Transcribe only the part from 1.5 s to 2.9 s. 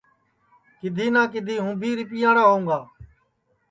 ہوں بھی رِپیاڑا ہوںگا